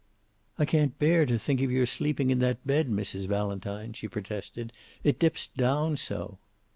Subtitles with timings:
[0.57, 3.27] "I can't bear to think of your sleeping in that bed, Mrs.
[3.27, 4.73] Valentine," she protested.
[5.03, 6.39] "It dips down so."